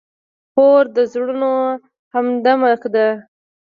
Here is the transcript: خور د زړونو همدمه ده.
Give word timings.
خور 0.51 0.83
د 0.95 0.97
زړونو 1.13 1.51
همدمه 2.13 2.69
ده. 2.93 3.07